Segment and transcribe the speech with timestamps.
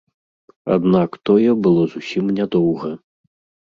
[0.77, 2.89] Аднак, тое было зусім нядоўга.